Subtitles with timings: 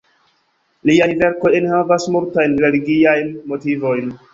[0.91, 4.15] Liaj verkoj enhavas multajn religiajn motivojn.